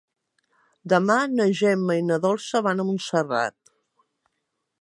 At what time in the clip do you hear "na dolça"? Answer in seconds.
2.09-2.65